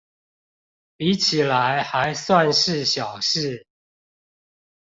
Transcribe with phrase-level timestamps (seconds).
[0.97, 3.67] 比起來還算是小事